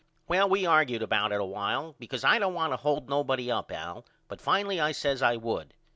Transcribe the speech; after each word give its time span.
Well 0.27 0.49
we 0.49 0.63
argude 0.63 1.03
about 1.03 1.31
it 1.31 1.39
a 1.39 1.45
while 1.45 1.95
because 1.99 2.23
I 2.23 2.39
don't 2.39 2.55
want 2.55 2.73
to 2.73 2.77
hold 2.77 3.07
nobody 3.07 3.51
up 3.51 3.71
Al 3.71 4.03
but 4.27 4.41
finally 4.41 4.79
I 4.79 4.93
says 4.93 5.21
I 5.21 5.35
would. 5.35 5.75